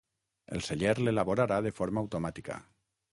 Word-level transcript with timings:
El 0.55 0.63
celler 0.67 0.93
l'elaborarà 1.01 1.59
de 1.67 1.73
forma 1.81 2.05
automàtica. 2.07 2.57